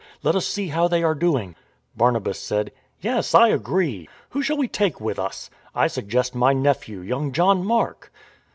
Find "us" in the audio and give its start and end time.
0.35-0.47, 5.19-5.51